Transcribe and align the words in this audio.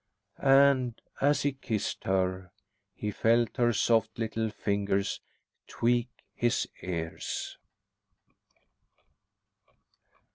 And, 0.39 0.99
as 1.21 1.43
he 1.43 1.51
kissed 1.51 2.05
her, 2.05 2.51
he 2.95 3.11
felt 3.11 3.57
her 3.57 3.71
soft 3.71 4.17
little 4.17 4.49
fingers 4.49 5.21
tweak 5.67 6.09
his 6.33 6.67
ears. 6.81 7.59